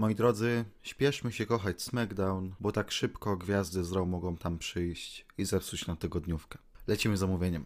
Moi 0.00 0.14
drodzy, 0.14 0.64
śpieszmy 0.82 1.32
się 1.32 1.46
kochać 1.46 1.82
SmackDown, 1.82 2.54
bo 2.60 2.72
tak 2.72 2.90
szybko 2.92 3.36
gwiazdy 3.36 3.84
z 3.84 3.92
Raw 3.92 4.08
mogą 4.08 4.36
tam 4.36 4.58
przyjść 4.58 5.26
i 5.38 5.44
zepsuć 5.44 5.86
nam 5.86 5.96
tygodniówkę. 5.96 6.58
Lecimy 6.86 7.16
z 7.16 7.20
zamówieniem. 7.20 7.64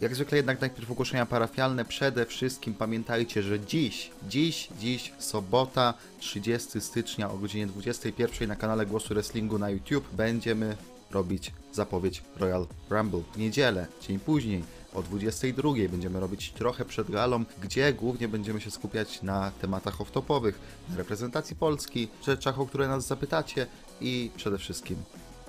Jak 0.00 0.14
zwykle 0.14 0.36
jednak 0.36 0.60
najpierw 0.60 0.90
ogłoszenia 0.90 1.26
parafialne. 1.26 1.84
Przede 1.84 2.26
wszystkim 2.26 2.74
pamiętajcie, 2.74 3.42
że 3.42 3.60
dziś, 3.60 4.10
dziś, 4.28 4.68
dziś, 4.80 5.12
sobota, 5.18 5.94
30 6.18 6.80
stycznia 6.80 7.30
o 7.30 7.38
godzinie 7.38 7.66
21 7.66 8.48
na 8.48 8.56
kanale 8.56 8.86
Głosu 8.86 9.08
Wrestlingu 9.08 9.58
na 9.58 9.70
YouTube 9.70 10.08
będziemy 10.12 10.76
robić 11.10 11.52
zapowiedź 11.72 12.22
Royal 12.36 12.66
Rumble. 12.90 13.22
W 13.34 13.38
niedzielę, 13.38 13.86
dzień 14.00 14.18
później, 14.18 14.64
o 14.94 15.02
22 15.02 15.72
będziemy 15.90 16.20
robić 16.20 16.52
trochę 16.52 16.84
przed 16.84 17.10
galą, 17.10 17.44
gdzie 17.62 17.92
głównie 17.92 18.28
będziemy 18.28 18.60
się 18.60 18.70
skupiać 18.70 19.22
na 19.22 19.50
tematach 19.60 20.00
off-topowych, 20.00 20.52
na 20.90 20.96
reprezentacji 20.96 21.56
Polski, 21.56 22.08
rzeczach, 22.22 22.60
o 22.60 22.66
które 22.66 22.88
nas 22.88 23.06
zapytacie 23.06 23.66
i 24.00 24.30
przede 24.36 24.58
wszystkim 24.58 24.96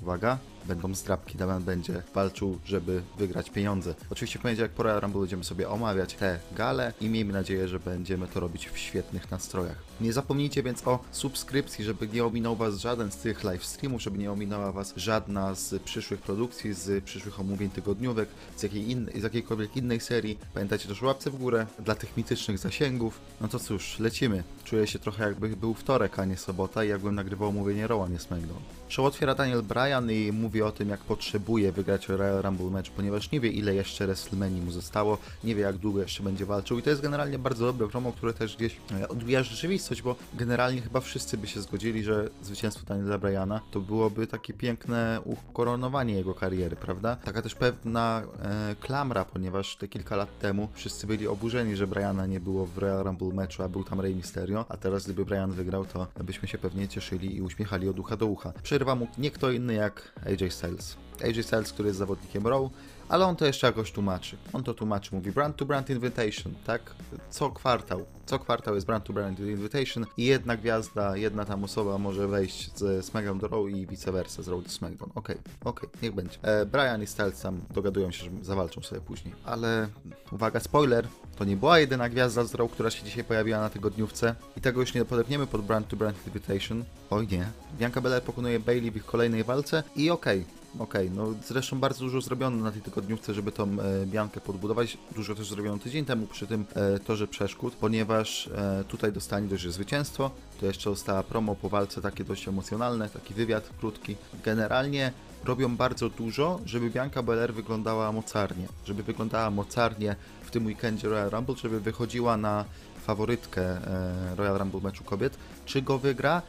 Uwaga, 0.02 0.38
będą 0.66 0.96
zdrabki, 0.96 1.38
Damian 1.38 1.64
będzie 1.64 2.04
walczył, 2.14 2.60
żeby 2.66 3.02
wygrać 3.18 3.50
pieniądze. 3.50 3.96
Oczywiście 4.10 4.40
w 4.40 4.42
poniedziałek 4.42 4.72
po 4.72 4.84
Royal 4.84 5.02
Rumble 5.02 5.22
będziemy 5.22 5.44
sobie 5.44 5.70
omawiać 5.70 6.14
te 6.14 6.40
gale 6.56 6.94
i 7.02 7.10
miejmy 7.10 7.34
nadzieję, 7.34 7.68
że 7.68 7.80
będziemy 7.80 8.28
to 8.28 8.40
robić 8.40 8.70
w 8.70 8.78
świetnych 8.78 9.32
nastrojach. 9.32 9.90
Nie 10.02 10.14
zapomnijcie 10.14 10.64
więc 10.64 10.88
o 10.88 11.00
subskrypcji, 11.12 11.86
żeby 11.86 12.08
nie 12.08 12.26
ominął 12.26 12.56
Was 12.56 12.76
żaden 12.76 13.12
z 13.12 13.18
tych 13.18 13.44
live 13.44 13.66
streamów, 13.66 14.02
żeby 14.02 14.18
nie 14.18 14.32
ominęła 14.32 14.72
Was 14.72 14.94
żadna 14.96 15.56
z 15.56 15.84
przyszłych 15.84 16.22
produkcji, 16.22 16.74
z 16.74 17.04
przyszłych 17.04 17.40
omówień 17.40 17.70
tygodniówek, 17.70 18.30
z, 18.56 18.64
jakiej 18.64 18.92
in, 18.92 19.10
z 19.16 19.24
jakiejkolwiek 19.24 19.78
innej 19.78 20.00
serii. 20.00 20.40
Pamiętajcie 20.54 20.88
też 20.88 21.02
łapce 21.02 21.32
w 21.32 21.38
górę 21.38 21.68
dla 21.80 21.96
tych 21.96 22.18
mitycznych 22.18 22.58
zasięgów. 22.58 23.20
No 23.42 23.48
to 23.48 23.60
cóż, 23.60 24.00
lecimy. 24.00 24.44
Czuję 24.64 24.88
się 24.88 25.00
trochę 25.00 25.24
jakby 25.24 25.50
był 25.50 25.74
wtorek, 25.74 26.20
a 26.20 26.26
nie 26.26 26.38
sobota 26.38 26.84
i 26.84 26.90
jakbym 26.90 27.16
nagrywał 27.16 27.50
omówienie 27.50 27.88
Roła, 27.88 28.08
nie 28.08 28.20
SmackDown. 28.20 28.62
Show 28.90 29.06
otwiera 29.06 29.36
Daniel 29.36 29.64
Bryan 29.64 30.12
i 30.12 30.32
mówi 30.32 30.49
o 30.64 30.72
tym, 30.72 30.90
jak 30.90 31.00
potrzebuje 31.00 31.72
wygrać 31.72 32.10
Royal 32.10 32.42
Rumble 32.42 32.70
match, 32.70 32.92
ponieważ 32.92 33.32
nie 33.32 33.40
wie 33.40 33.50
ile 33.50 33.76
jeszcze 33.76 34.06
WrestleMania 34.06 34.64
mu 34.64 34.72
zostało, 34.72 35.18
nie 35.44 35.56
wie 35.56 35.62
jak 35.62 35.78
długo 35.78 36.02
jeszcze 36.02 36.24
będzie 36.24 36.46
walczył 36.46 36.80
i 36.80 36.82
to 36.82 36.90
jest 36.90 37.02
generalnie 37.02 37.40
bardzo 37.40 37.66
dobre 37.66 37.88
promo, 37.88 38.12
które 38.12 38.34
też 38.34 38.58
gdzieś 38.58 38.78
e, 39.02 39.08
odbija 39.08 39.44
rzeczywistość, 39.44 40.02
bo 40.02 40.16
generalnie 40.34 40.82
chyba 40.82 41.00
wszyscy 41.00 41.38
by 41.38 41.48
się 41.48 41.62
zgodzili, 41.62 42.04
że 42.04 42.30
zwycięstwo 42.44 42.86
Daniela 42.86 43.18
Bryana 43.18 43.62
to 43.72 43.80
byłoby 43.80 44.28
takie 44.28 44.54
piękne 44.54 45.22
ukoronowanie 45.26 46.14
jego 46.14 46.34
kariery, 46.34 46.76
prawda? 46.76 47.16
Taka 47.16 47.42
też 47.42 47.56
pewna 47.56 48.22
e, 48.42 48.76
klamra, 48.80 49.26
ponieważ 49.26 49.76
te 49.76 49.88
kilka 49.88 50.16
lat 50.16 50.40
temu 50.40 50.70
wszyscy 50.74 51.08
byli 51.08 51.28
oburzeni, 51.28 51.76
że 51.76 51.88
Bryana 51.88 52.26
nie 52.26 52.40
było 52.40 52.66
w 52.66 52.78
Royal 52.78 53.04
Rumble 53.04 53.34
matchu, 53.34 53.64
a 53.64 53.70
był 53.70 53.84
tam 53.84 54.02
Rey 54.02 54.16
Mysterio, 54.16 54.66
a 54.70 54.78
teraz 54.78 55.04
gdyby 55.04 55.26
Bryan 55.26 55.52
wygrał, 55.52 55.86
to 55.86 56.08
byśmy 56.24 56.48
się 56.48 56.58
pewnie 56.58 56.88
cieszyli 56.88 57.36
i 57.36 57.42
uśmiechali 57.42 57.90
od 57.90 58.00
ucha 58.00 58.18
do 58.18 58.26
ucha. 58.26 58.54
Przerywa 58.64 58.96
mu 58.96 59.08
nie 59.18 59.32
kto 59.32 59.52
inny 59.52 59.74
jak 59.74 60.12
AJ 60.40 60.52
Styles. 60.54 61.09
AJ 61.22 61.44
Styles, 61.44 61.74
który 61.74 61.88
jest 61.88 62.00
zawodnikiem 62.00 62.48
Raw, 62.48 62.70
ale 63.10 63.26
on 63.26 63.36
to 63.36 63.46
jeszcze 63.46 63.68
jakoś 63.68 63.92
tłumaczy. 63.92 64.38
On 64.54 64.64
to 64.64 64.74
tłumaczy, 64.74 65.16
mówi 65.16 65.32
brand 65.32 65.58
to 65.58 65.66
brand 65.66 65.90
invitation, 65.90 66.54
tak? 66.66 66.82
Co 67.30 67.50
kwartał. 67.50 68.06
Co 68.26 68.40
kwartał 68.40 68.76
jest 68.76 68.88
brand 68.88 69.04
to 69.04 69.14
brand 69.14 69.40
invitation 69.40 70.06
i 70.18 70.26
jedna 70.26 70.58
gwiazda, 70.58 71.18
jedna 71.18 71.46
tam 71.46 71.64
osoba 71.64 71.98
może 71.98 72.28
wejść 72.28 72.78
z 72.78 73.06
SmackDown 73.06 73.40
do 73.40 73.48
Raw 73.48 73.70
i 73.70 73.88
vice 73.88 74.12
versa, 74.12 74.44
z 74.44 74.48
Raw 74.48 74.64
do 74.64 74.70
SmackDown. 74.70 75.12
Okej, 75.16 75.36
okay, 75.36 75.54
okej, 75.64 75.90
okay, 75.90 76.00
niech 76.04 76.14
będzie. 76.14 76.38
E, 76.42 76.66
Brian 76.66 77.04
i 77.04 77.08
Styles 77.08 77.42
tam 77.42 77.62
dogadują 77.74 78.12
się, 78.12 78.24
że 78.24 78.32
zawalczą 78.42 78.82
sobie 78.82 79.02
później. 79.02 79.34
Ale 79.46 79.88
uwaga, 80.32 80.60
spoiler, 80.60 81.08
to 81.38 81.46
nie 81.46 81.58
była 81.58 81.80
jedyna 81.80 82.10
gwiazda 82.10 82.44
z 82.44 82.56
Raw, 82.56 82.72
która 82.72 82.90
się 82.90 83.04
dzisiaj 83.04 83.24
pojawiła 83.24 83.60
na 83.60 83.70
tygodniówce 83.70 84.36
i 84.58 84.62
tego 84.62 84.82
już 84.82 84.94
nie 84.94 85.06
podepniemy 85.06 85.48
pod 85.48 85.62
brand 85.62 85.88
to 85.88 85.96
brand 85.96 86.28
invitation. 86.28 86.84
Oj 87.10 87.28
nie. 87.28 87.48
Bianca 87.80 88.02
Belair 88.02 88.24
pokonuje 88.24 88.60
Bailey 88.60 88.92
w 88.92 88.96
ich 88.96 89.06
kolejnej 89.06 89.44
walce 89.44 89.84
i 89.96 90.10
okej, 90.10 90.42
okay, 90.42 90.60
Okej, 90.76 91.08
okay, 91.08 91.18
no 91.18 91.34
zresztą 91.48 91.80
bardzo 91.80 92.00
dużo 92.06 92.22
zrobiono 92.22 92.58
na 92.58 92.72
tej 92.72 92.82
tygodniówce, 92.82 93.34
żeby 93.34 93.52
tą 93.52 93.64
e, 93.64 94.06
Biankę 94.06 94.42
podbudować. 94.42 94.98
Dużo 95.16 95.36
też 95.36 95.50
zrobiono 95.50 95.78
tydzień 95.78 96.06
temu 96.06 96.28
przy 96.28 96.48
tym 96.48 96.66
e, 96.76 97.00
torze 97.00 97.28
przeszkód, 97.28 97.74
ponieważ 97.76 98.48
e, 98.48 98.84
tutaj 98.88 99.12
dostanie 99.12 99.48
dość 99.48 99.68
zwycięstwo. 99.68 100.32
To 100.60 100.66
jeszcze 100.66 100.90
została 100.90 101.24
promo 101.24 101.56
po 101.56 101.70
walce, 101.70 102.02
takie 102.02 102.24
dość 102.24 102.48
emocjonalne, 102.48 103.10
taki 103.10 103.34
wywiad 103.34 103.70
krótki. 103.80 104.16
Generalnie 104.46 105.12
robią 105.46 105.76
bardzo 105.76 106.10
dużo, 106.10 106.60
żeby 106.66 106.90
Bianca 106.90 107.24
Belair 107.24 107.54
wyglądała 107.54 108.12
mocarnie. 108.12 108.68
Żeby 108.86 109.04
wyglądała 109.04 109.52
mocarnie 109.52 110.16
w 110.42 110.52
tym 110.52 110.66
weekendzie 110.66 111.10
Royal 111.10 111.30
Rumble, 111.30 111.56
żeby 111.56 111.80
wychodziła 111.80 112.38
na 112.38 112.66
faworytkę 113.00 113.62
e, 113.62 114.36
Royal 114.36 114.58
Rumble 114.58 114.82
meczu 114.82 115.04
kobiet. 115.04 115.38
Czy 115.66 115.82
go 115.82 116.00
wygra? 116.00 116.42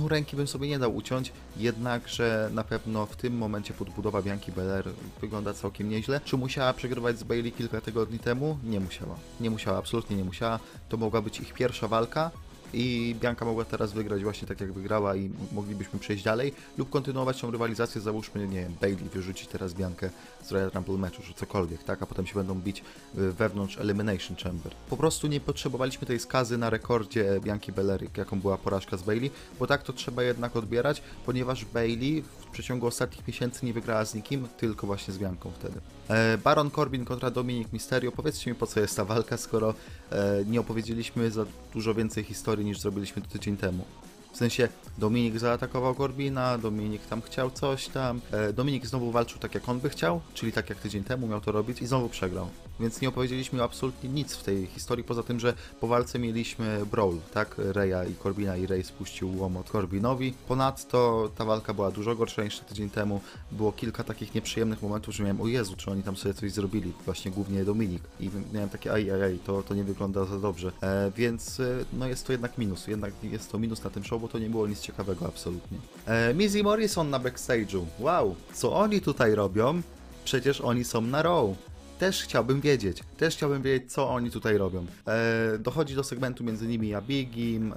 No 0.00 0.08
ręki 0.08 0.36
bym 0.36 0.46
sobie 0.46 0.68
nie 0.68 0.78
dał 0.78 0.96
uciąć, 0.96 1.32
jednakże 1.56 2.50
na 2.52 2.64
pewno 2.64 3.06
w 3.06 3.16
tym 3.16 3.38
momencie 3.38 3.74
podbudowa 3.74 4.22
Bianki 4.22 4.52
Belair 4.52 4.84
wygląda 5.20 5.54
całkiem 5.54 5.88
nieźle. 5.88 6.20
Czy 6.24 6.36
musiała 6.36 6.72
przegrywać 6.72 7.18
z 7.18 7.22
Bailey 7.22 7.52
kilka 7.52 7.80
tygodni 7.80 8.18
temu? 8.18 8.58
Nie 8.64 8.80
musiała. 8.80 9.16
Nie 9.40 9.50
musiała, 9.50 9.78
absolutnie 9.78 10.16
nie 10.16 10.24
musiała. 10.24 10.58
To 10.88 10.96
mogła 10.96 11.22
być 11.22 11.40
ich 11.40 11.54
pierwsza 11.54 11.88
walka, 11.88 12.30
i 12.72 13.16
Bianka 13.20 13.44
mogła 13.44 13.64
teraz 13.64 13.92
wygrać 13.92 14.22
właśnie 14.22 14.48
tak 14.48 14.60
jak 14.60 14.72
wygrała 14.72 15.16
i 15.16 15.30
moglibyśmy 15.52 15.98
przejść 15.98 16.24
dalej 16.24 16.52
lub 16.78 16.90
kontynuować 16.90 17.40
tą 17.40 17.50
rywalizację, 17.50 18.00
załóżmy, 18.00 18.48
nie 18.48 18.60
wiem, 18.60 18.74
Bailey 18.80 19.08
wyrzuci 19.08 19.46
teraz 19.46 19.74
Biankę 19.74 20.10
z 20.44 20.52
Royal 20.52 20.70
Rumble 20.74 20.98
meczu, 20.98 21.22
czy 21.22 21.34
cokolwiek, 21.34 21.84
tak, 21.84 22.02
a 22.02 22.06
potem 22.06 22.26
się 22.26 22.34
będą 22.34 22.54
bić 22.54 22.82
y, 23.18 23.32
wewnątrz 23.32 23.78
Elimination 23.78 24.36
Chamber. 24.36 24.72
Po 24.90 24.96
prostu 24.96 25.26
nie 25.26 25.40
potrzebowaliśmy 25.40 26.06
tej 26.06 26.20
skazy 26.20 26.58
na 26.58 26.70
rekordzie 26.70 27.40
Bianki 27.40 27.72
Belair, 27.72 28.08
jaką 28.16 28.40
była 28.40 28.58
porażka 28.58 28.96
z 28.96 29.02
Bailey, 29.02 29.30
bo 29.58 29.66
tak 29.66 29.82
to 29.82 29.92
trzeba 29.92 30.22
jednak 30.22 30.56
odbierać, 30.56 31.02
ponieważ 31.26 31.64
Bailey 31.64 32.22
w 32.22 32.46
przeciągu 32.50 32.86
ostatnich 32.86 33.28
miesięcy 33.28 33.66
nie 33.66 33.72
wygrała 33.72 34.04
z 34.04 34.14
nikim, 34.14 34.48
tylko 34.56 34.86
właśnie 34.86 35.14
z 35.14 35.18
Bianką 35.18 35.50
wtedy. 35.50 35.80
E, 36.08 36.38
Baron 36.38 36.70
Corbin 36.70 37.04
kontra 37.04 37.30
Dominik 37.30 37.72
Mysterio. 37.72 38.12
Powiedzcie 38.12 38.50
mi, 38.50 38.56
po 38.56 38.66
co 38.66 38.80
jest 38.80 38.96
ta 38.96 39.04
walka, 39.04 39.36
skoro 39.36 39.74
e, 40.10 40.44
nie 40.46 40.60
opowiedzieliśmy 40.60 41.30
za 41.30 41.44
dużo 41.74 41.94
więcej 41.94 42.24
historii 42.24 42.57
niż 42.64 42.80
zrobiliśmy 42.80 43.22
to 43.22 43.28
tydzień 43.28 43.56
temu. 43.56 43.84
W 44.32 44.36
sensie 44.36 44.68
Dominik 44.98 45.38
zaatakował 45.38 45.94
Corbina, 45.94 46.58
Dominik 46.58 47.06
tam 47.06 47.22
chciał 47.22 47.50
coś 47.50 47.88
tam. 47.88 48.20
E, 48.30 48.52
Dominik 48.52 48.86
znowu 48.86 49.10
walczył 49.10 49.38
tak 49.38 49.54
jak 49.54 49.68
on 49.68 49.80
by 49.80 49.90
chciał, 49.90 50.20
czyli 50.34 50.52
tak 50.52 50.70
jak 50.70 50.78
tydzień 50.78 51.04
temu 51.04 51.26
miał 51.26 51.40
to 51.40 51.52
robić 51.52 51.82
i 51.82 51.86
znowu 51.86 52.08
przegrał. 52.08 52.48
Więc 52.80 53.00
nie 53.00 53.08
opowiedzieliśmy 53.08 53.62
absolutnie 53.62 54.10
nic 54.10 54.34
w 54.34 54.42
tej 54.42 54.66
historii, 54.66 55.04
poza 55.04 55.22
tym, 55.22 55.40
że 55.40 55.54
po 55.80 55.86
walce 55.86 56.18
mieliśmy 56.18 56.86
brawl, 56.86 57.16
tak? 57.34 57.54
Reya 57.58 58.10
i 58.10 58.14
Corbina 58.22 58.56
i 58.56 58.66
Rey 58.66 58.84
spuścił 58.84 59.38
łomot 59.38 59.70
Corbinowi. 59.70 60.34
Ponadto 60.48 61.30
ta 61.36 61.44
walka 61.44 61.74
była 61.74 61.90
dużo 61.90 62.14
gorsza 62.16 62.44
niż 62.44 62.60
tydzień 62.60 62.90
temu. 62.90 63.20
Było 63.52 63.72
kilka 63.72 64.04
takich 64.04 64.34
nieprzyjemnych 64.34 64.82
momentów, 64.82 65.14
że 65.14 65.22
miałem, 65.22 65.40
o 65.40 65.46
Jezu, 65.46 65.76
czy 65.76 65.90
oni 65.90 66.02
tam 66.02 66.16
sobie 66.16 66.34
coś 66.34 66.52
zrobili, 66.52 66.92
właśnie 67.04 67.30
głównie 67.30 67.64
Dominik. 67.64 68.02
I 68.20 68.30
miałem 68.52 68.68
takie, 68.68 68.92
aj, 68.92 69.10
aj, 69.10 69.22
aj 69.22 69.38
to, 69.38 69.62
to 69.62 69.74
nie 69.74 69.84
wygląda 69.84 70.24
za 70.24 70.40
dobrze. 70.40 70.72
E, 70.82 71.10
więc 71.16 71.60
e, 71.60 71.84
no 71.92 72.06
jest 72.06 72.26
to 72.26 72.32
jednak 72.32 72.58
minus, 72.58 72.86
jednak 72.86 73.12
jest 73.22 73.52
to 73.52 73.58
minus 73.58 73.84
na 73.84 73.90
tym 73.90 74.04
show, 74.04 74.17
bo 74.18 74.28
to 74.28 74.38
nie 74.38 74.50
było 74.50 74.66
nic 74.66 74.80
ciekawego 74.80 75.26
absolutnie. 75.26 75.78
E, 76.06 76.34
Mizzy 76.34 76.62
Morrison 76.62 77.10
na 77.10 77.20
backstage'u. 77.20 77.84
Wow, 77.98 78.34
co 78.52 78.76
oni 78.76 79.00
tutaj 79.00 79.34
robią? 79.34 79.82
Przecież 80.24 80.60
oni 80.60 80.84
są 80.84 81.00
na 81.00 81.22
row 81.22 81.56
też 81.98 82.22
chciałbym 82.22 82.60
wiedzieć, 82.60 83.02
też 83.16 83.36
chciałbym 83.36 83.62
wiedzieć, 83.62 83.92
co 83.92 84.10
oni 84.10 84.30
tutaj 84.30 84.58
robią. 84.58 84.86
E, 85.06 85.58
dochodzi 85.58 85.94
do 85.94 86.04
segmentu 86.04 86.44
między 86.44 86.68
nimi 86.68 86.94
a 86.94 87.00
Bigim, 87.00 87.74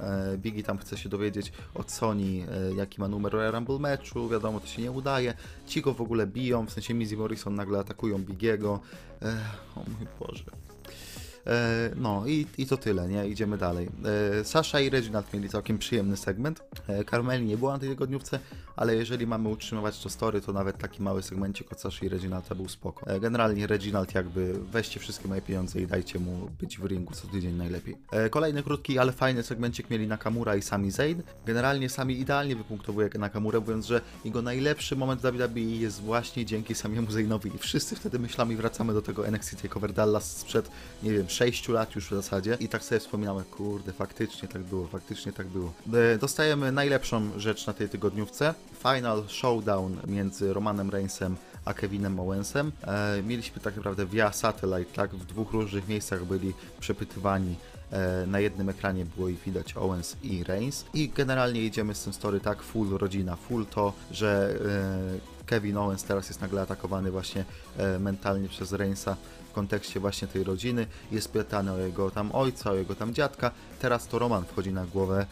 e, 0.55 0.63
tam 0.63 0.77
chce 0.77 0.97
się 0.97 1.09
dowiedzieć 1.09 1.51
od 1.73 1.91
Sony, 1.91 2.23
e, 2.23 2.73
jaki 2.73 3.01
ma 3.01 3.07
numer 3.07 3.33
Rumble 3.53 3.79
meczu, 3.79 4.29
wiadomo, 4.29 4.59
to 4.59 4.67
się 4.67 4.81
nie 4.81 4.91
udaje. 4.91 5.33
Ci 5.67 5.81
go 5.81 5.93
w 5.93 6.01
ogóle 6.01 6.27
biją, 6.27 6.65
w 6.65 6.71
sensie 6.71 6.93
Mizzy 6.93 7.17
Morrison 7.17 7.55
nagle 7.55 7.79
atakują 7.79 8.17
Bigiego. 8.17 8.79
E, 9.21 9.37
o 9.75 9.79
mój 9.79 10.07
Boże. 10.19 10.70
E, 11.47 11.89
no 11.95 12.23
i, 12.27 12.47
i 12.57 12.65
to 12.65 12.77
tyle, 12.77 13.07
nie? 13.07 13.27
Idziemy 13.27 13.57
dalej. 13.57 13.89
E, 14.39 14.43
Sasha 14.43 14.79
i 14.79 14.89
Reginald 14.89 15.33
mieli 15.33 15.49
całkiem 15.49 15.77
przyjemny 15.77 16.17
segment. 16.17 16.63
E, 16.87 17.05
Carmeli 17.05 17.45
nie 17.45 17.57
była 17.57 17.73
na 17.73 17.79
tej 17.79 17.89
tygodniówce, 17.89 18.39
ale 18.75 18.95
jeżeli 18.95 19.27
mamy 19.27 19.49
utrzymywać 19.49 19.99
to 19.99 20.09
story, 20.09 20.41
to 20.41 20.53
nawet 20.53 20.77
taki 20.77 21.01
mały 21.03 21.23
segmencik 21.23 21.71
od 21.71 21.81
Sasha 21.81 22.05
i 22.05 22.09
Reginalda 22.09 22.55
był 22.55 22.69
spoko. 22.69 23.19
Generalnie 23.19 23.67
Reginald 23.67 24.15
jakby 24.15 24.53
weźcie 24.71 24.99
wszystkie 24.99 25.27
moje 25.27 25.41
pieniądze 25.41 25.81
i 25.81 25.87
dajcie 25.87 26.19
mu 26.19 26.49
być 26.59 26.77
w 26.79 26.85
ringu 26.85 27.13
co 27.13 27.27
tydzień 27.27 27.55
najlepiej. 27.55 27.97
Kolejny 28.29 28.63
krótki, 28.63 28.99
ale 28.99 29.11
fajny 29.11 29.43
segmencik 29.43 29.89
mieli 29.89 30.07
Nakamura 30.07 30.55
i 30.55 30.61
Sami 30.61 30.91
Zayn. 30.91 31.23
Generalnie 31.45 31.89
Sami 31.89 32.19
idealnie 32.19 32.55
wypunktowuje 32.55 33.09
Nakamurę, 33.19 33.59
mówiąc, 33.59 33.85
że 33.85 34.01
jego 34.25 34.41
najlepszy 34.41 34.95
moment 34.95 35.21
w 35.21 35.23
WWE 35.23 35.59
jest 35.59 36.01
właśnie 36.01 36.45
dzięki 36.45 36.75
Samiemu 36.75 37.11
Zaynowi 37.11 37.55
i 37.55 37.57
wszyscy 37.57 37.95
wtedy 37.95 38.19
myślami 38.19 38.55
wracamy 38.55 38.93
do 38.93 39.01
tego 39.01 39.27
NXT 39.27 39.61
TakeOver 39.61 39.93
Dallas 39.93 40.37
sprzed, 40.37 40.71
nie 41.03 41.11
wiem, 41.11 41.27
6 41.31 41.69
lat 41.69 41.95
już 41.95 42.05
w 42.05 42.15
zasadzie 42.15 42.57
i 42.59 42.67
tak 42.67 42.83
sobie 42.83 42.99
wspominamy, 42.99 43.43
kurde, 43.43 43.93
faktycznie 43.93 44.47
tak 44.47 44.61
było, 44.61 44.87
faktycznie 44.87 45.33
tak 45.33 45.47
było. 45.47 45.73
E, 46.13 46.17
dostajemy 46.17 46.71
najlepszą 46.71 47.39
rzecz 47.39 47.67
na 47.67 47.73
tej 47.73 47.89
tygodniówce. 47.89 48.53
Final 48.83 49.23
Showdown 49.27 49.97
między 50.07 50.53
Romanem 50.53 50.89
Reignsem 50.89 51.35
a 51.65 51.73
Kevinem 51.73 52.19
Owensem. 52.19 52.71
E, 52.83 53.23
mieliśmy 53.23 53.61
tak 53.61 53.75
naprawdę 53.75 54.05
via 54.05 54.31
satellite, 54.31 54.93
tak, 54.93 55.15
w 55.15 55.25
dwóch 55.25 55.51
różnych 55.51 55.87
miejscach 55.87 56.25
byli 56.25 56.53
przepytywani 56.79 57.55
E, 57.91 58.27
na 58.27 58.39
jednym 58.39 58.69
ekranie 58.69 59.05
było 59.05 59.29
ich 59.29 59.39
widać 59.39 59.77
Owens 59.77 60.15
i 60.23 60.43
Reigns 60.43 60.85
i 60.93 61.09
generalnie 61.09 61.61
jedziemy 61.61 61.95
z 61.95 62.03
tym 62.03 62.13
story 62.13 62.39
tak 62.39 62.61
full 62.61 62.97
rodzina, 62.97 63.35
full 63.35 63.65
to, 63.65 63.93
że 64.11 64.55
e, 65.15 65.30
Kevin 65.45 65.77
Owens 65.77 66.03
teraz 66.03 66.27
jest 66.27 66.41
nagle 66.41 66.61
atakowany 66.61 67.11
właśnie 67.11 67.45
e, 67.77 67.99
mentalnie 67.99 68.49
przez 68.49 68.71
Reignsa 68.71 69.15
w 69.49 69.53
kontekście 69.53 69.99
właśnie 69.99 70.27
tej 70.27 70.43
rodziny, 70.43 70.87
jest 71.11 71.31
pytany 71.31 71.71
o 71.71 71.77
jego 71.77 72.11
tam 72.11 72.31
ojca, 72.35 72.71
o 72.71 72.75
jego 72.75 72.95
tam 72.95 73.13
dziadka, 73.13 73.51
teraz 73.79 74.07
to 74.07 74.19
Roman 74.19 74.45
wchodzi 74.45 74.73
na 74.73 74.85
głowę 74.85 75.25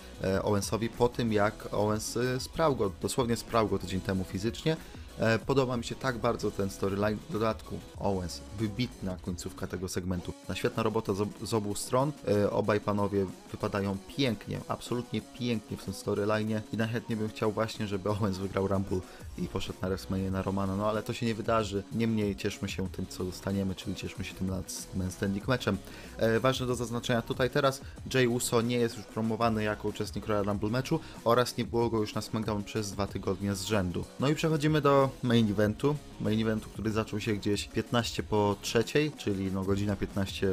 Owensowi 0.44 0.90
po 0.90 1.10
tym 1.10 1.34
jak 1.34 1.68
Owens 1.72 2.18
sprał 2.40 2.76
go, 2.76 2.92
dosłownie 3.02 3.38
sprał 3.38 3.68
go 3.68 3.80
tydzień 3.80 4.02
temu 4.02 4.24
fizycznie, 4.24 4.78
E, 4.96 4.99
podoba 5.46 5.78
mi 5.78 5.84
się 5.84 5.96
tak 5.96 6.18
bardzo 6.18 6.52
ten 6.52 6.70
storyline. 6.70 7.18
W 7.30 7.34
dodatku 7.34 7.80
Owens, 8.00 8.42
wybitna 8.60 9.18
końcówka 9.22 9.68
tego 9.68 9.88
segmentu. 9.88 10.34
Na 10.50 10.56
świetna 10.56 10.84
robota 10.84 11.14
z, 11.42 11.54
obu 11.54 11.76
stron. 11.76 12.12
E, 12.28 12.52
obaj 12.52 12.82
panowie 12.82 13.26
wypadają 13.52 13.98
pięknie, 14.18 14.60
absolutnie 14.68 15.22
pięknie 15.40 15.78
w 15.78 15.86
tym 15.86 15.94
storyline 15.94 16.62
i 16.74 16.78
najchętniej 16.78 17.18
bym 17.18 17.30
chciał 17.30 17.52
właśnie, 17.52 17.88
żeby 17.88 18.10
Owens 18.10 18.38
wygrał 18.38 18.68
Rumble 18.68 19.00
i 19.38 19.48
poszedł 19.48 19.80
na 19.82 19.88
WrestleMania 19.88 20.32
na 20.32 20.42
Romana, 20.42 20.76
no 20.76 20.90
ale 20.90 21.04
to 21.04 21.14
się 21.14 21.26
nie 21.26 21.36
wydarzy. 21.36 21.84
Niemniej 21.92 22.36
cieszmy 22.36 22.70
się 22.70 22.90
tym, 22.90 23.06
co 23.08 23.24
dostaniemy, 23.24 23.76
czyli 23.76 23.96
cieszmy 23.96 24.26
się 24.26 24.34
tym 24.34 24.50
last 24.50 24.88
standing 25.10 25.48
meczem. 25.48 25.78
E, 26.18 26.40
ważne 26.40 26.68
do 26.68 26.76
zaznaczenia 26.76 27.22
tutaj 27.22 27.50
teraz, 27.50 27.82
Jay 28.14 28.28
Uso 28.28 28.62
nie 28.62 28.78
jest 28.78 28.98
już 28.98 29.06
promowany 29.06 29.64
jako 29.64 29.88
uczestnik 29.88 30.28
Royal 30.28 30.46
Rumble 30.46 30.70
meczu 30.70 31.00
oraz 31.24 31.58
nie 31.58 31.66
było 31.66 31.90
go 31.90 31.98
już 31.98 32.16
na 32.16 32.22
SmackDown 32.22 32.64
przez 32.64 32.92
dwa 32.92 33.08
tygodnie 33.08 33.56
z 33.56 33.66
rzędu. 33.66 34.06
No 34.20 34.30
i 34.30 34.36
przechodzimy 34.36 34.82
do 34.82 35.09
main 35.24 35.52
eventu. 35.52 35.96
Main 36.22 36.42
eventu, 36.42 36.70
który 36.70 36.92
zaczął 36.92 37.20
się 37.20 37.34
gdzieś 37.34 37.68
15 37.68 38.24
po 38.24 38.56
trzeciej, 38.62 39.12
czyli 39.18 39.52
no 39.52 39.64
godzina 39.64 39.96
15 39.96 40.48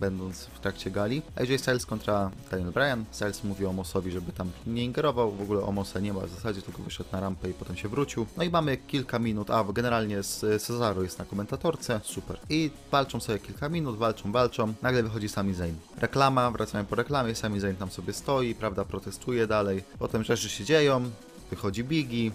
będąc 0.00 0.44
w 0.44 0.60
trakcie 0.60 0.90
gali. 0.90 1.22
AJ 1.36 1.58
Styles 1.58 1.86
kontra 1.86 2.30
Daniel 2.50 2.72
Bryan. 2.72 3.04
Styles 3.10 3.44
mówi 3.44 3.66
Omosowi, 3.66 4.10
żeby 4.10 4.32
tam 4.32 4.50
nie 4.66 4.84
ingerował, 4.84 5.32
w 5.32 5.42
ogóle 5.42 5.62
Omosa 5.62 6.00
nie 6.00 6.12
ma 6.12 6.20
w 6.20 6.30
zasadzie, 6.30 6.62
tylko 6.62 6.82
wyszedł 6.82 7.08
na 7.12 7.20
rampę 7.20 7.50
i 7.50 7.54
potem 7.54 7.76
się 7.76 7.88
wrócił. 7.88 8.26
No 8.36 8.44
i 8.44 8.50
mamy 8.50 8.76
kilka 8.76 9.18
minut, 9.18 9.50
a 9.50 9.64
generalnie 9.72 10.22
z 10.22 10.62
Cesaro 10.62 11.02
jest 11.02 11.18
na 11.18 11.24
komentatorce, 11.24 12.00
super. 12.04 12.38
I 12.48 12.70
walczą 12.90 13.20
sobie 13.20 13.38
kilka 13.38 13.68
minut, 13.68 13.96
walczą, 13.96 14.32
walczą. 14.32 14.74
Nagle 14.82 15.02
wychodzi 15.02 15.28
Sami 15.28 15.54
Zayn. 15.54 15.74
Reklama, 15.98 16.50
wracamy 16.50 16.84
po 16.84 16.96
reklamie, 16.96 17.34
Sami 17.34 17.60
Zayn 17.60 17.76
tam 17.76 17.90
sobie 17.90 18.12
stoi, 18.12 18.54
prawda, 18.54 18.84
protestuje 18.84 19.46
dalej. 19.46 19.84
Potem 19.98 20.24
rzeczy 20.24 20.48
się 20.48 20.64
dzieją, 20.64 21.10
wychodzi 21.50 21.84
Biggie, 21.84 22.30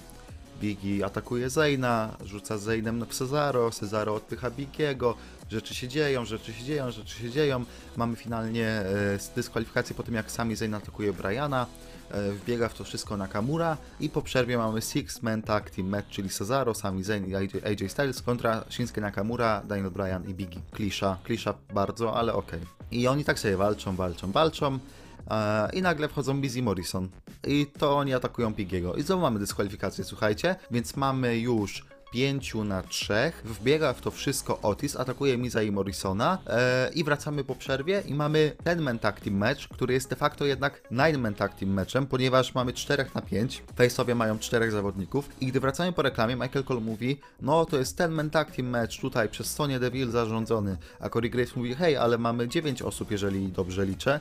Biggie 0.61 1.05
atakuje 1.05 1.49
Zayna, 1.49 2.17
rzuca 2.25 2.57
Zaynem 2.57 2.99
na 2.99 3.05
Cesaro, 3.05 3.71
Cesaro 3.71 4.15
odpycha 4.15 4.51
Bigiego, 4.51 5.15
rzeczy 5.51 5.75
się 5.75 5.87
dzieją, 5.87 6.25
rzeczy 6.25 6.53
się 6.53 6.63
dzieją, 6.63 6.91
rzeczy 6.91 7.19
się 7.19 7.29
dzieją. 7.29 7.65
Mamy 7.97 8.15
finalnie 8.15 8.67
e, 8.67 9.19
dyskwalifikację 9.35 9.95
po 9.95 10.03
tym, 10.03 10.13
jak 10.13 10.31
sami 10.31 10.55
Zayn 10.55 10.73
atakuje 10.73 11.13
Briana, 11.13 11.65
e, 12.11 12.31
wbiega 12.31 12.69
w 12.69 12.73
to 12.73 12.83
wszystko 12.83 13.17
Nakamura 13.17 13.77
i 13.99 14.09
po 14.09 14.21
przerwie 14.21 14.57
mamy 14.57 14.81
Six 14.81 15.21
Man 15.21 15.41
Tag 15.41 15.69
Team 15.69 15.89
Match, 15.89 16.09
czyli 16.09 16.29
Cesaro, 16.29 16.73
Sami 16.73 17.03
Zayn 17.03 17.27
i 17.27 17.35
AJ, 17.35 17.49
AJ 17.65 17.89
Styles 17.89 18.21
kontra 18.21 18.63
Shinsuke 18.69 19.01
Nakamura, 19.01 19.61
Daniel 19.67 19.91
Bryan 19.91 20.29
i 20.29 20.33
Biggie. 20.33 20.61
Klisza, 20.71 21.17
klisza 21.23 21.53
bardzo, 21.73 22.15
ale 22.15 22.33
okej. 22.33 22.59
Okay. 22.59 22.77
I 22.91 23.07
oni 23.07 23.23
tak 23.23 23.39
sobie 23.39 23.57
walczą, 23.57 23.95
walczą, 23.95 24.31
walczą. 24.31 24.79
E, 25.29 25.69
i 25.73 25.81
nagle 25.81 26.07
wchodzą 26.07 26.41
Busy 26.41 26.61
Morrison. 26.61 27.09
I 27.47 27.67
to 27.79 27.97
oni 27.97 28.13
atakują 28.13 28.53
Pigiego. 28.53 28.95
I 28.95 29.03
znowu 29.03 29.21
mamy 29.21 29.39
dyskwalifikację, 29.39 30.03
słuchajcie, 30.03 30.55
więc 30.71 30.95
mamy 30.95 31.37
już 31.37 31.85
5 32.11 32.55
na 32.55 32.83
3. 32.83 33.13
Wbiega 33.45 33.93
w 33.93 34.01
to 34.01 34.11
wszystko 34.11 34.61
Otis, 34.61 34.95
atakuje 34.95 35.37
Miza 35.37 35.63
i 35.63 35.71
Morrisona 35.71 36.37
e, 36.47 36.89
i 36.93 37.03
wracamy 37.03 37.43
po 37.43 37.55
przerwie 37.55 38.03
i 38.05 38.13
mamy 38.13 38.51
ten 38.63 38.81
man 38.81 38.99
tag 38.99 39.21
team 39.21 39.35
match, 39.35 39.67
który 39.67 39.93
jest 39.93 40.09
de 40.09 40.15
facto 40.15 40.45
jednak 40.45 40.81
nine 40.91 41.17
man 41.17 41.33
tag 41.33 41.55
team 41.55 41.71
matchem, 41.71 42.07
ponieważ 42.07 42.55
mamy 42.55 42.73
4 42.73 43.05
na 43.15 43.21
5. 43.21 43.63
Face'owie 43.77 44.15
mają 44.15 44.39
4 44.39 44.71
zawodników 44.71 45.29
i 45.41 45.47
gdy 45.47 45.59
wracamy 45.59 45.93
po 45.93 46.01
reklamie, 46.01 46.35
Michael 46.35 46.65
Cole 46.65 46.79
mówi, 46.79 47.19
no 47.41 47.65
to 47.65 47.77
jest 47.77 47.97
ten 47.97 48.11
man 48.11 48.29
tag 48.29 48.51
team 48.51 48.69
match 48.69 48.99
tutaj 49.01 49.29
przez 49.29 49.53
Sonia 49.53 49.79
Deville 49.79 50.11
zarządzony, 50.11 50.77
a 50.99 51.09
Corey 51.09 51.29
Graves 51.29 51.55
mówi, 51.55 51.75
hej, 51.75 51.97
ale 51.97 52.17
mamy 52.17 52.47
9 52.47 52.81
osób, 52.81 53.11
jeżeli 53.11 53.47
dobrze 53.47 53.85
liczę. 53.85 54.19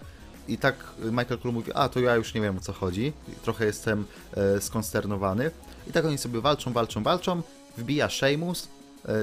I 0.49 0.59
tak 0.59 0.75
Michael 0.99 1.39
Cole 1.39 1.55
mówi, 1.55 1.73
a 1.75 1.89
to 1.89 2.01
ja 2.01 2.17
już 2.17 2.35
nie 2.35 2.41
wiem 2.41 2.57
o 2.57 2.61
co 2.61 2.73
chodzi, 2.73 3.13
trochę 3.43 3.67
jestem 3.67 4.05
e, 4.37 4.61
skonsternowany. 4.61 5.51
I 5.89 5.93
tak 5.93 6.05
oni 6.05 6.19
sobie 6.19 6.41
walczą, 6.41 6.73
walczą, 6.73 7.03
walczą, 7.03 7.43
wbija 7.79 8.09
Sheamus, 8.09 8.69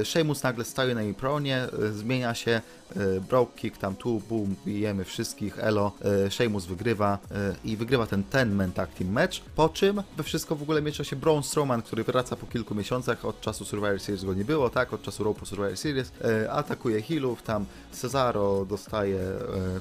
Sheamus 0.04 0.44
nagle 0.44 0.66
staje 0.66 0.96
na 0.96 1.02
jej 1.02 1.14
pronie, 1.14 1.58
e, 1.58 1.92
zmienia 1.92 2.34
się, 2.34 2.52
e, 2.96 3.20
broke 3.30 3.52
kick 3.56 3.78
tam 3.78 3.96
tu, 3.96 4.22
boom, 4.30 4.56
bijemy 4.66 5.04
wszystkich, 5.04 5.60
elo, 5.60 5.92
Sheamus 6.30 6.66
wygrywa 6.66 7.18
i 7.64 7.78
wygrywa 7.78 8.08
ten 8.08 8.24
ten 8.24 8.56
man 8.56 8.72
tag 8.72 8.94
team 8.94 9.12
match, 9.12 9.40
po 9.56 9.70
czym 9.70 10.04
we 10.18 10.24
wszystko 10.24 10.56
w 10.56 10.62
ogóle 10.62 10.82
miesza 10.82 11.04
się 11.04 11.16
Braun 11.16 11.44
Strowman, 11.44 11.82
który 11.82 12.04
wraca 12.04 12.36
po 12.36 12.48
kilku 12.48 12.76
miesiącach, 12.76 13.26
od 13.26 13.42
czasu 13.42 13.66
Survivor 13.66 14.00
Series 14.00 14.24
go 14.24 14.34
nie 14.34 14.46
było, 14.46 14.70
tak, 14.70 14.94
od 14.94 15.02
czasu 15.02 15.24
Raw 15.24 15.38
po 15.38 15.46
Survivor 15.46 15.78
Series, 15.78 16.12
atakuje 16.50 17.02
healów, 17.02 17.42
tam 17.42 17.66
Cesaro 17.92 18.66
dostaje 18.66 19.20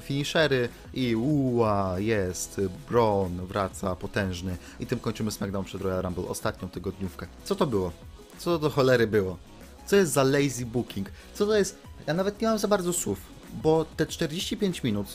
finishery 0.01 0.69
i 0.93 1.15
uła, 1.15 1.99
jest, 1.99 2.61
Braun 2.89 3.45
wraca 3.45 3.95
potężny 3.95 4.57
i 4.79 4.85
tym 4.85 4.99
kończymy 4.99 5.31
SmackDown 5.31 5.65
przed 5.65 5.81
Royal 5.81 6.01
Rumble, 6.01 6.27
ostatnią 6.27 6.69
tygodniówkę. 6.69 7.27
Co 7.43 7.55
to 7.55 7.67
było? 7.67 7.91
Co 8.37 8.51
to 8.51 8.59
do 8.59 8.69
cholery 8.69 9.07
było? 9.07 9.37
Co 9.85 9.95
jest 9.95 10.11
za 10.11 10.23
lazy 10.23 10.65
booking? 10.65 11.09
Co 11.33 11.45
to 11.45 11.55
jest? 11.55 11.77
Ja 12.07 12.13
nawet 12.13 12.41
nie 12.41 12.47
mam 12.47 12.59
za 12.59 12.67
bardzo 12.67 12.93
słów, 12.93 13.19
bo 13.63 13.85
te 13.85 14.05
45 14.05 14.83
minut 14.83 15.07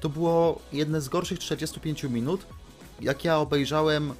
to 0.00 0.08
było 0.08 0.60
jedne 0.72 1.00
z 1.00 1.08
gorszych 1.08 1.38
45 1.38 2.04
minut, 2.04 2.46
jak 3.00 3.24
ja 3.24 3.38
obejrzałem 3.38 4.14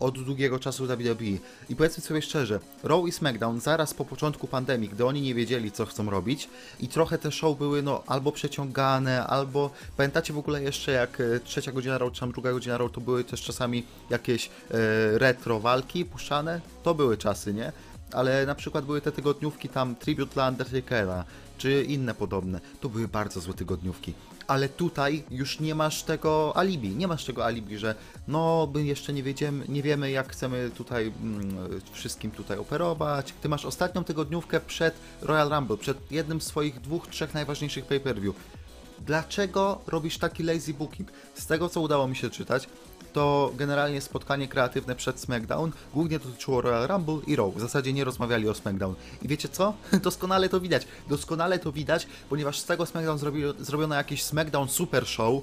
od 0.00 0.24
długiego 0.24 0.58
czasu 0.58 0.86
WWE. 0.86 1.24
I 1.68 1.76
powiedzmy 1.76 2.02
sobie 2.02 2.22
szczerze, 2.22 2.60
Raw 2.82 3.08
i 3.08 3.12
SmackDown 3.12 3.60
zaraz 3.60 3.94
po 3.94 4.04
początku 4.04 4.46
pandemii, 4.48 4.88
gdy 4.88 5.06
oni 5.06 5.22
nie 5.22 5.34
wiedzieli, 5.34 5.72
co 5.72 5.86
chcą 5.86 6.10
robić 6.10 6.48
i 6.80 6.88
trochę 6.88 7.18
te 7.18 7.32
show 7.32 7.58
były 7.58 7.82
no 7.82 8.02
albo 8.06 8.32
przeciągane, 8.32 9.26
albo 9.26 9.70
pamiętacie 9.96 10.32
w 10.32 10.38
ogóle 10.38 10.62
jeszcze 10.62 10.92
jak 10.92 11.20
e, 11.20 11.40
trzecia 11.40 11.72
godzina 11.72 11.98
Raw, 11.98 12.12
czy 12.12 12.20
tam 12.20 12.32
druga 12.32 12.52
godzina 12.52 12.78
Raw, 12.78 12.92
to 12.92 13.00
były 13.00 13.24
też 13.24 13.42
czasami 13.42 13.86
jakieś 14.10 14.46
e, 14.46 14.78
retro 15.18 15.60
walki 15.60 16.04
puszczane? 16.04 16.60
To 16.82 16.94
były 16.94 17.16
czasy, 17.16 17.54
nie? 17.54 17.72
Ale 18.14 18.46
na 18.46 18.54
przykład 18.54 18.84
były 18.84 19.00
te 19.00 19.12
tygodniówki 19.12 19.68
tam 19.68 19.96
Tribute 19.96 20.34
dla 20.34 20.48
Undertakera, 20.48 21.24
czy 21.58 21.84
inne 21.84 22.14
podobne. 22.14 22.60
To 22.80 22.88
były 22.88 23.08
bardzo 23.08 23.40
złe 23.40 23.54
tygodniówki. 23.54 24.14
Ale 24.46 24.68
tutaj 24.68 25.24
już 25.30 25.60
nie 25.60 25.74
masz 25.74 26.02
tego 26.02 26.56
alibi. 26.56 26.90
Nie 26.96 27.08
masz 27.08 27.24
tego 27.24 27.46
alibi, 27.46 27.78
że 27.78 27.94
no, 28.28 28.68
my 28.74 28.84
jeszcze 28.84 29.12
nie, 29.12 29.22
wiedziemy, 29.22 29.64
nie 29.68 29.82
wiemy, 29.82 30.10
jak 30.10 30.32
chcemy 30.32 30.70
tutaj 30.76 31.12
mm, 31.22 31.80
wszystkim 31.92 32.30
tutaj 32.30 32.58
operować. 32.58 33.34
Ty 33.42 33.48
masz 33.48 33.64
ostatnią 33.64 34.04
tygodniówkę 34.04 34.60
przed 34.60 34.94
Royal 35.22 35.50
Rumble, 35.50 35.76
przed 35.76 36.12
jednym 36.12 36.40
z 36.40 36.46
swoich 36.46 36.80
dwóch, 36.80 37.08
trzech 37.08 37.34
najważniejszych 37.34 37.84
pay-per-view. 37.84 38.34
Dlaczego 39.06 39.80
robisz 39.86 40.18
taki 40.18 40.42
lazy 40.42 40.74
booking? 40.74 41.08
Z 41.34 41.46
tego, 41.46 41.68
co 41.68 41.80
udało 41.80 42.08
mi 42.08 42.16
się 42.16 42.30
czytać, 42.30 42.68
to 43.12 43.52
generalnie 43.56 44.00
spotkanie 44.00 44.48
kreatywne 44.48 44.94
przed 44.96 45.20
SmackDown 45.20 45.72
głównie 45.94 46.18
dotyczyło 46.18 46.60
Royal 46.60 46.88
Rumble 46.88 47.18
i 47.26 47.36
Raw. 47.36 47.54
W 47.54 47.60
zasadzie 47.60 47.92
nie 47.92 48.04
rozmawiali 48.04 48.48
o 48.48 48.54
SmackDown. 48.54 48.94
I 49.22 49.28
wiecie 49.28 49.48
co? 49.48 49.74
Doskonale 50.02 50.48
to 50.48 50.60
widać. 50.60 50.86
Doskonale 51.08 51.58
to 51.58 51.72
widać, 51.72 52.06
ponieważ 52.30 52.58
z 52.58 52.64
tego 52.64 52.86
SmackDown 52.86 53.18
zrobi, 53.18 53.42
zrobiono 53.60 53.94
jakiś 53.94 54.22
SmackDown 54.22 54.68
Super 54.68 55.06
Show, 55.06 55.42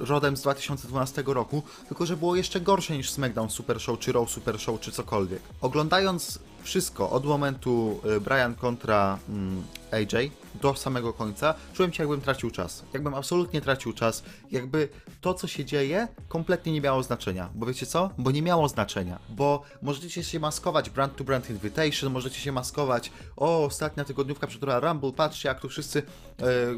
rodem 0.00 0.36
z 0.36 0.42
2012 0.42 1.22
roku, 1.26 1.62
tylko 1.88 2.06
że 2.06 2.16
było 2.16 2.36
jeszcze 2.36 2.60
gorsze 2.60 2.96
niż 2.96 3.10
SmackDown 3.10 3.50
Super 3.50 3.80
Show, 3.80 3.98
czy 3.98 4.12
Raw 4.12 4.30
Super 4.30 4.60
Show, 4.60 4.80
czy 4.80 4.92
cokolwiek. 4.92 5.42
Oglądając 5.60 6.38
wszystko 6.62 7.10
od 7.10 7.24
momentu 7.24 8.00
y, 8.16 8.20
Brian 8.20 8.54
kontra 8.54 9.18
mm, 9.28 9.62
AJ 9.92 10.30
do 10.54 10.74
samego 10.74 11.12
końca, 11.12 11.54
czułem 11.74 11.92
się 11.92 12.02
jakbym 12.02 12.20
tracił 12.20 12.50
czas. 12.50 12.84
Jakbym 12.92 13.14
absolutnie 13.14 13.60
tracił 13.60 13.92
czas. 13.92 14.22
Jakby 14.50 14.88
to, 15.20 15.34
co 15.34 15.46
się 15.46 15.64
dzieje, 15.64 16.08
kompletnie 16.28 16.72
nie 16.72 16.80
miało 16.80 17.02
znaczenia. 17.02 17.48
Bo 17.54 17.66
wiecie 17.66 17.86
co? 17.86 18.10
Bo 18.18 18.30
nie 18.30 18.42
miało 18.42 18.68
znaczenia. 18.68 19.18
Bo 19.28 19.62
możecie 19.82 20.24
się 20.24 20.40
maskować 20.40 20.90
brand 20.90 21.16
to 21.16 21.24
brand 21.24 21.50
invitation, 21.50 22.12
możecie 22.12 22.40
się 22.40 22.52
maskować 22.52 23.12
o, 23.36 23.64
ostatnia 23.64 24.04
tygodniówka 24.04 24.46
przed 24.46 24.62
Royal 24.62 24.80
Rumble, 24.80 25.12
patrzcie 25.12 25.48
jak 25.48 25.60
tu 25.60 25.68
wszyscy 25.68 26.02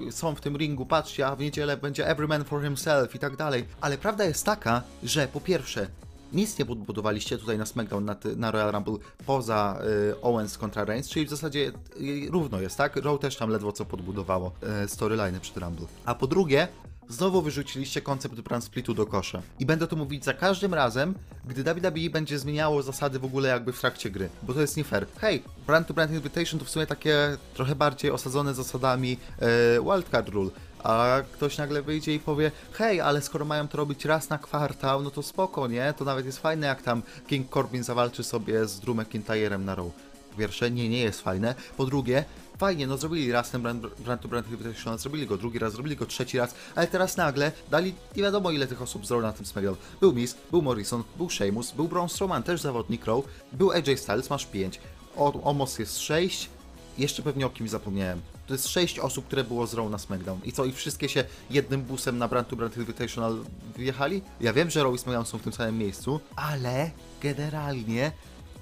e, 0.08 0.12
są 0.12 0.34
w 0.34 0.40
tym 0.40 0.56
ringu, 0.56 0.86
patrzcie, 0.86 1.26
a 1.26 1.36
w 1.36 1.40
niedzielę 1.40 1.76
będzie 1.76 2.06
every 2.06 2.28
man 2.28 2.44
for 2.44 2.62
himself 2.62 3.14
i 3.14 3.18
tak 3.18 3.36
dalej. 3.36 3.64
Ale 3.80 3.98
prawda 3.98 4.24
jest 4.24 4.46
taka, 4.46 4.82
że 5.02 5.28
po 5.28 5.40
pierwsze, 5.40 5.86
nic 6.32 6.58
nie 6.58 6.64
podbudowaliście 6.64 7.38
tutaj 7.38 7.58
na 7.58 7.66
SmackDown, 7.66 8.04
na, 8.04 8.16
na 8.36 8.50
Royal 8.50 8.72
Rumble 8.72 8.96
poza 9.26 9.78
y, 10.10 10.20
Owens 10.20 10.58
kontra 10.58 10.84
Reigns, 10.84 11.08
czyli 11.08 11.26
w 11.26 11.30
zasadzie 11.30 11.72
y, 12.00 12.28
równo 12.30 12.60
jest, 12.60 12.76
tak? 12.76 12.96
Raw 12.96 13.20
też 13.20 13.36
tam 13.36 13.50
ledwo 13.50 13.72
co 13.72 13.84
podbudowało 13.84 14.52
y, 14.84 14.88
storyline 14.88 15.40
przed 15.40 15.56
Rumble. 15.56 15.86
A 16.04 16.14
po 16.14 16.26
drugie, 16.26 16.68
Znowu 17.08 17.42
wyrzuciliście 17.42 18.00
koncept 18.00 18.40
brand 18.40 18.64
splitu 18.64 18.94
do 18.94 19.06
kosza. 19.06 19.42
I 19.58 19.66
będę 19.66 19.86
to 19.86 19.96
mówić 19.96 20.24
za 20.24 20.34
każdym 20.34 20.74
razem, 20.74 21.14
gdy 21.44 21.64
WWE 21.64 22.10
będzie 22.10 22.38
zmieniało 22.38 22.82
zasady 22.82 23.18
w 23.18 23.24
ogóle 23.24 23.48
jakby 23.48 23.72
w 23.72 23.80
trakcie 23.80 24.10
gry, 24.10 24.28
bo 24.42 24.54
to 24.54 24.60
jest 24.60 24.76
nie 24.76 24.84
fair. 24.84 25.06
Hej, 25.20 25.42
brand 25.66 25.86
to 25.86 25.94
brand 25.94 26.12
invitation 26.12 26.58
to 26.60 26.64
w 26.64 26.70
sumie 26.70 26.86
takie 26.86 27.36
trochę 27.54 27.74
bardziej 27.74 28.10
osadzone 28.10 28.54
zasadami 28.54 29.16
e, 29.38 29.46
wildcard 29.82 30.28
rule. 30.28 30.50
A 30.82 31.22
ktoś 31.32 31.58
nagle 31.58 31.82
wyjdzie 31.82 32.14
i 32.14 32.18
powie, 32.18 32.50
hej, 32.72 33.00
ale 33.00 33.22
skoro 33.22 33.44
mają 33.44 33.68
to 33.68 33.78
robić 33.78 34.04
raz 34.04 34.28
na 34.28 34.38
kwartał, 34.38 35.02
no 35.02 35.10
to 35.10 35.22
spoko, 35.22 35.68
nie? 35.68 35.94
To 35.98 36.04
nawet 36.04 36.26
jest 36.26 36.38
fajne, 36.38 36.66
jak 36.66 36.82
tam 36.82 37.02
King 37.26 37.50
Corbin 37.54 37.82
zawalczy 37.82 38.24
sobie 38.24 38.66
z 38.66 38.80
Drew 38.80 38.96
McIntyrem 38.96 39.64
na 39.64 39.74
Raw. 39.74 39.86
Po 40.30 40.38
pierwsze, 40.38 40.70
nie, 40.70 40.88
nie 40.88 41.00
jest 41.00 41.20
fajne. 41.20 41.54
Po 41.76 41.86
drugie, 41.86 42.24
fajnie, 42.58 42.86
no 42.86 42.96
zrobili 42.96 43.32
raz 43.32 43.50
ten 43.50 43.62
brand, 43.62 43.86
brand 43.98 44.22
to 44.22 44.28
brand 44.28 44.50
invitation, 44.50 44.98
zrobili 44.98 45.26
go 45.26 45.36
drugi 45.36 45.58
raz, 45.58 45.72
zrobili 45.72 45.96
go 45.96 46.06
trzeci 46.06 46.38
raz, 46.38 46.54
ale 46.74 46.86
teraz 46.86 47.16
nagle 47.16 47.52
dali 47.70 47.94
nie 48.16 48.22
wiadomo 48.22 48.50
ile 48.50 48.66
tych 48.66 48.82
osób 48.82 49.06
z 49.06 49.10
Raw 49.10 49.22
na 49.22 49.32
tym 49.32 49.46
SmackDown. 49.46 49.76
Był 50.00 50.12
Miz, 50.12 50.36
był 50.50 50.62
Morrison, 50.62 51.04
był 51.16 51.30
Sheamus, 51.30 51.72
był 51.72 51.88
Braun 51.88 52.08
Strowman, 52.08 52.42
też 52.42 52.60
zawodnik 52.60 53.06
Raw, 53.06 53.24
był 53.52 53.70
AJ 53.70 53.96
Styles, 53.96 54.30
masz 54.30 54.46
5, 54.46 54.80
Omos 55.16 55.78
jest 55.78 55.98
6, 55.98 56.50
jeszcze 56.98 57.22
pewnie 57.22 57.46
o 57.46 57.50
kimś 57.50 57.70
zapomniałem. 57.70 58.20
To 58.46 58.54
jest 58.54 58.68
6 58.68 58.98
osób, 58.98 59.26
które 59.26 59.44
było 59.44 59.66
z 59.66 59.74
Raw 59.74 59.90
na 59.90 59.98
SmackDown. 59.98 60.40
I 60.44 60.52
co, 60.52 60.64
i 60.64 60.72
wszystkie 60.72 61.08
się 61.08 61.24
jednym 61.50 61.82
busem 61.82 62.18
na 62.18 62.28
Brand 62.28 62.48
to 62.48 62.56
Brand 62.56 62.76
Invitational 62.76 63.44
wyjechali? 63.76 64.22
Ja 64.40 64.52
wiem, 64.52 64.70
że 64.70 64.82
Raw 64.82 64.94
i 64.94 64.98
SmackDown 64.98 65.26
są 65.26 65.38
w 65.38 65.42
tym 65.42 65.52
samym 65.52 65.78
miejscu, 65.78 66.20
ale 66.36 66.90
generalnie 67.22 68.12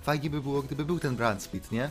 fajnie 0.02 0.30
by 0.30 0.40
było, 0.40 0.62
gdyby 0.62 0.84
był 0.84 0.98
ten 0.98 1.16
brand 1.16 1.42
split, 1.42 1.72
nie? 1.72 1.90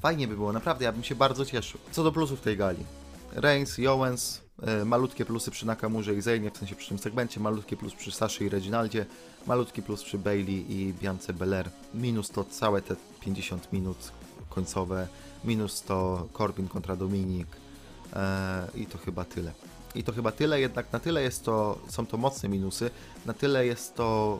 Fajnie 0.00 0.28
by 0.28 0.34
było, 0.34 0.52
naprawdę, 0.52 0.84
ja 0.84 0.92
bym 0.92 1.04
się 1.04 1.14
bardzo 1.14 1.46
cieszył. 1.46 1.80
Co 1.90 2.04
do 2.04 2.12
plusów 2.12 2.40
tej 2.40 2.56
gali. 2.56 2.84
Reigns 3.32 3.78
Owens, 3.88 4.40
e, 4.62 4.84
malutkie 4.84 5.24
plusy 5.24 5.50
przy 5.50 5.66
Nakamurze 5.66 6.14
i 6.14 6.20
Zaynie, 6.20 6.50
w 6.50 6.58
sensie 6.58 6.74
przy 6.74 6.88
tym 6.88 6.98
segmencie, 6.98 7.40
malutkie 7.40 7.76
plus 7.76 7.94
przy 7.94 8.12
Saszy 8.12 8.44
i 8.44 8.48
Reginaldzie, 8.48 9.06
malutki 9.46 9.82
plus 9.82 10.02
przy 10.02 10.18
Bailey 10.18 10.72
i 10.72 10.94
Biance 10.94 11.32
Belair. 11.32 11.70
Minus 11.94 12.30
to 12.30 12.44
całe 12.44 12.82
te 12.82 12.96
50 13.20 13.72
minut 13.72 14.12
końcowe, 14.48 15.08
minus 15.44 15.82
to 15.82 16.28
Corbin 16.38 16.68
kontra 16.68 16.96
Dominik 16.96 17.48
e, 18.12 18.68
i 18.74 18.86
to 18.86 18.98
chyba 18.98 19.24
tyle. 19.24 19.52
I 19.94 20.04
to 20.04 20.12
chyba 20.12 20.32
tyle, 20.32 20.60
jednak 20.60 20.92
na 20.92 20.98
tyle 20.98 21.22
jest 21.22 21.44
to, 21.44 21.78
są 21.88 22.06
to 22.06 22.16
mocne 22.16 22.48
minusy, 22.48 22.90
na 23.26 23.32
tyle 23.32 23.66
jest 23.66 23.94
to 23.94 24.38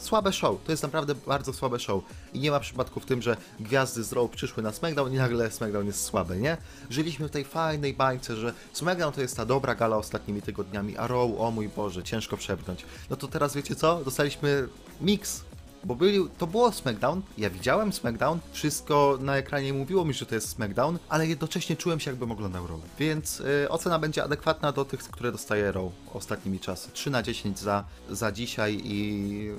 słabe 0.00 0.32
show. 0.32 0.64
To 0.64 0.72
jest 0.72 0.82
naprawdę 0.82 1.14
bardzo 1.14 1.52
słabe 1.52 1.78
show. 1.78 2.04
I 2.32 2.40
nie 2.40 2.50
ma 2.50 2.60
przypadku 2.60 3.00
w 3.00 3.06
tym, 3.06 3.22
że 3.22 3.36
gwiazdy 3.60 4.04
z 4.04 4.12
Raw 4.12 4.30
przyszły 4.30 4.62
na 4.62 4.72
SmackDown 4.72 5.12
i 5.12 5.16
nagle 5.16 5.50
SmackDown 5.50 5.86
jest 5.86 6.04
słabe, 6.04 6.36
nie? 6.36 6.56
Żyliśmy 6.90 7.28
w 7.28 7.30
tej 7.30 7.44
fajnej 7.44 7.94
bańce, 7.94 8.36
że 8.36 8.54
SmackDown 8.72 9.12
to 9.12 9.20
jest 9.20 9.36
ta 9.36 9.46
dobra 9.46 9.74
gala 9.74 9.96
ostatnimi 9.96 10.42
tygodniami, 10.42 10.96
a 10.96 11.06
Raw, 11.06 11.30
o 11.38 11.50
mój 11.50 11.68
Boże, 11.68 12.02
ciężko 12.02 12.36
przepchnąć. 12.36 12.84
No 13.10 13.16
to 13.16 13.28
teraz 13.28 13.54
wiecie 13.54 13.76
co? 13.76 14.04
Dostaliśmy 14.04 14.68
mix 15.00 15.44
bo 15.84 15.94
byli, 15.94 16.28
to 16.38 16.46
było 16.46 16.72
SmackDown, 16.72 17.22
ja 17.38 17.50
widziałem 17.50 17.92
SmackDown, 17.92 18.38
wszystko 18.52 19.18
na 19.20 19.36
ekranie 19.36 19.72
mówiło 19.72 20.04
mi, 20.04 20.14
że 20.14 20.26
to 20.26 20.34
jest 20.34 20.48
SmackDown, 20.48 20.98
ale 21.08 21.26
jednocześnie 21.26 21.76
czułem 21.76 22.00
się 22.00 22.10
jakbym 22.10 22.32
oglądał 22.32 22.66
Raw. 22.66 22.80
Więc 22.98 23.40
y, 23.40 23.68
ocena 23.68 23.98
będzie 23.98 24.24
adekwatna 24.24 24.72
do 24.72 24.84
tych, 24.84 25.00
które 25.00 25.32
dostaje 25.32 25.72
Raw 25.72 25.92
ostatnimi 26.14 26.60
czasy. 26.60 26.90
3 26.92 27.10
na 27.10 27.22
10 27.22 27.58
za, 27.58 27.84
za 28.10 28.32
dzisiaj 28.32 28.80
i 28.84 29.50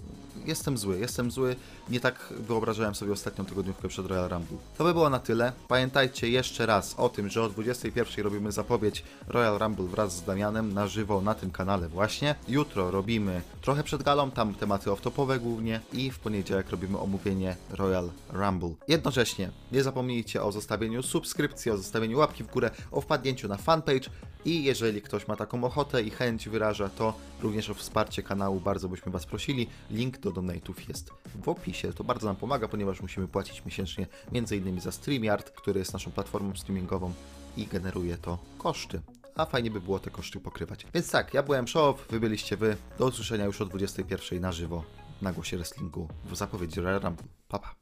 jestem 0.45 0.77
zły, 0.77 0.99
jestem 0.99 1.31
zły. 1.31 1.55
Nie 1.89 1.99
tak 1.99 2.33
wyobrażałem 2.39 2.95
sobie 2.95 3.11
ostatnią 3.11 3.45
tygodniówkę 3.45 3.87
przed 3.87 4.05
Royal 4.05 4.29
Rumble. 4.29 4.57
To 4.77 4.83
by 4.83 4.93
było 4.93 5.09
na 5.09 5.19
tyle. 5.19 5.53
Pamiętajcie 5.67 6.29
jeszcze 6.29 6.65
raz 6.65 6.95
o 6.97 7.09
tym, 7.09 7.29
że 7.29 7.43
o 7.43 7.49
21 7.49 8.23
robimy 8.23 8.51
zapowiedź 8.51 9.03
Royal 9.27 9.57
Rumble 9.57 9.85
wraz 9.85 10.15
z 10.15 10.23
Damianem 10.23 10.73
na 10.73 10.87
żywo 10.87 11.21
na 11.21 11.35
tym 11.35 11.51
kanale 11.51 11.89
właśnie. 11.89 12.35
Jutro 12.47 12.91
robimy 12.91 13.41
trochę 13.61 13.83
przed 13.83 14.03
galą, 14.03 14.31
tam 14.31 14.53
tematy 14.53 14.89
off-topowe 14.89 15.39
głównie 15.39 15.79
i 15.93 16.11
w 16.11 16.19
poniedziałek 16.19 16.69
robimy 16.69 16.99
omówienie 16.99 17.55
Royal 17.69 18.09
Rumble. 18.33 18.73
Jednocześnie 18.87 19.49
nie 19.71 19.83
zapomnijcie 19.83 20.43
o 20.43 20.51
zostawieniu 20.51 21.03
subskrypcji, 21.03 21.71
o 21.71 21.77
zostawieniu 21.77 22.17
łapki 22.17 22.43
w 22.43 22.47
górę, 22.47 22.71
o 22.91 23.01
wpadnięciu 23.01 23.47
na 23.47 23.57
fanpage 23.57 24.09
i 24.45 24.63
jeżeli 24.63 25.01
ktoś 25.01 25.27
ma 25.27 25.35
taką 25.35 25.63
ochotę 25.63 26.03
i 26.03 26.09
chęć 26.09 26.49
wyraża, 26.49 26.89
to 26.89 27.13
również 27.41 27.69
o 27.69 27.73
wsparcie 27.73 28.23
kanału 28.23 28.59
bardzo 28.59 28.89
byśmy 28.89 29.11
Was 29.11 29.25
prosili. 29.25 29.67
Link 29.89 30.17
do 30.17 30.31
donate'ów 30.31 30.87
jest 30.87 31.11
w 31.43 31.49
opisie. 31.49 31.93
To 31.93 32.03
bardzo 32.03 32.27
nam 32.27 32.35
pomaga, 32.35 32.67
ponieważ 32.67 33.01
musimy 33.01 33.27
płacić 33.27 33.65
miesięcznie 33.65 34.07
m.in. 34.33 34.81
za 34.81 34.91
StreamYard, 34.91 35.51
który 35.51 35.79
jest 35.79 35.93
naszą 35.93 36.11
platformą 36.11 36.55
streamingową 36.55 37.13
i 37.57 37.67
generuje 37.67 38.17
to 38.17 38.37
koszty. 38.57 39.01
A 39.35 39.45
fajnie 39.45 39.71
by 39.71 39.81
było 39.81 39.99
te 39.99 40.09
koszty 40.09 40.39
pokrywać. 40.39 40.85
Więc 40.93 41.11
tak, 41.11 41.33
ja 41.33 41.43
byłem 41.43 41.67
Show, 41.67 42.07
wy 42.09 42.19
byliście 42.19 42.57
wy. 42.57 42.77
Do 42.99 43.05
usłyszenia 43.05 43.45
już 43.45 43.61
o 43.61 43.65
21 43.65 44.41
na 44.41 44.51
żywo 44.51 44.83
na 45.21 45.33
głosie 45.33 45.57
wrestlingu 45.57 46.07
w 46.25 46.35
zapowiedzi 46.35 46.81
Royal 46.81 47.01
Rumble. 47.01 47.27
Pa, 47.47 47.59
pa. 47.59 47.80